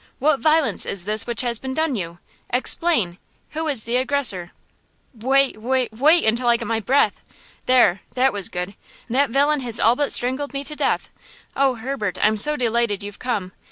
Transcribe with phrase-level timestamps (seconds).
[0.17, 2.17] What violence is this which has been done you?
[2.49, 3.19] Explain!
[3.51, 4.49] who is the aggressor?"
[5.13, 7.21] "Wai–wai–wait until I get my breath!
[7.67, 8.01] There!
[8.15, 8.73] that was good!
[9.11, 11.09] That villain has all but strangled me to death?
[11.55, 13.51] Oh, Herbert, I'm so delighted you've come!